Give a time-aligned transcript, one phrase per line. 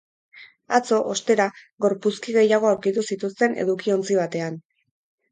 [0.75, 1.45] Atzo, ostera,
[1.85, 4.57] gorpuzki gehiago aurkitu zituzten edukiontzi batean.